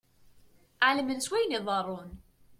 [0.87, 2.11] Ɛelmen s wayen iḍerrun.